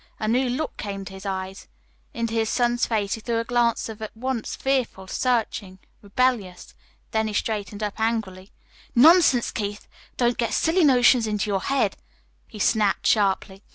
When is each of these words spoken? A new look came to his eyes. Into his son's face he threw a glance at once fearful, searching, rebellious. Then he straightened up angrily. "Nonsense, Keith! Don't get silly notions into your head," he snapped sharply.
A 0.19 0.27
new 0.27 0.49
look 0.49 0.77
came 0.77 1.05
to 1.05 1.13
his 1.13 1.27
eyes. 1.27 1.67
Into 2.11 2.33
his 2.33 2.49
son's 2.49 2.87
face 2.87 3.13
he 3.13 3.21
threw 3.21 3.37
a 3.39 3.43
glance 3.43 3.87
at 3.87 4.09
once 4.17 4.55
fearful, 4.55 5.05
searching, 5.05 5.77
rebellious. 6.01 6.73
Then 7.11 7.27
he 7.27 7.35
straightened 7.35 7.83
up 7.83 7.99
angrily. 7.99 8.49
"Nonsense, 8.95 9.51
Keith! 9.51 9.87
Don't 10.17 10.39
get 10.39 10.53
silly 10.55 10.83
notions 10.83 11.27
into 11.27 11.51
your 11.51 11.61
head," 11.61 11.97
he 12.47 12.57
snapped 12.57 13.05
sharply. 13.05 13.61